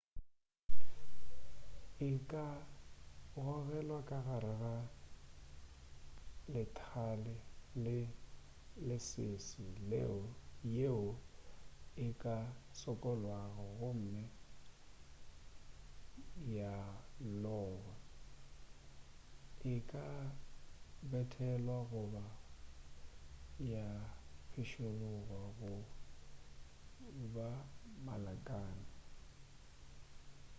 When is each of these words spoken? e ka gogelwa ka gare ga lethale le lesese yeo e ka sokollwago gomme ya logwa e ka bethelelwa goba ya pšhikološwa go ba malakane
e 2.09 2.11
ka 2.31 2.47
gogelwa 3.43 3.99
ka 4.09 4.17
gare 4.25 4.53
ga 4.61 4.75
lethale 6.53 7.35
le 7.83 7.99
lesese 8.87 9.65
yeo 10.75 11.03
e 12.07 12.07
ka 12.21 12.37
sokollwago 12.79 13.65
gomme 13.79 14.23
ya 16.57 16.73
logwa 17.43 17.93
e 19.73 19.75
ka 19.91 20.05
bethelelwa 21.11 21.77
goba 21.91 22.25
ya 23.73 23.85
pšhikološwa 24.51 25.41
go 25.59 25.73
ba 27.33 27.49
malakane 28.05 28.89